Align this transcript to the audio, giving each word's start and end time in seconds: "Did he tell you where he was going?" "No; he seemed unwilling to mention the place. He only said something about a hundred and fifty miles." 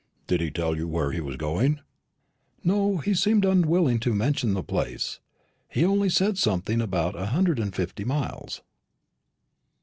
"Did 0.25 0.41
he 0.41 0.49
tell 0.49 0.75
you 0.75 0.87
where 0.87 1.11
he 1.11 1.21
was 1.21 1.35
going?" 1.35 1.79
"No; 2.63 2.97
he 2.97 3.13
seemed 3.13 3.45
unwilling 3.45 3.99
to 3.99 4.15
mention 4.15 4.55
the 4.55 4.63
place. 4.63 5.19
He 5.69 5.85
only 5.85 6.09
said 6.09 6.39
something 6.39 6.81
about 6.81 7.15
a 7.15 7.27
hundred 7.27 7.59
and 7.59 7.75
fifty 7.75 8.03
miles." 8.03 8.63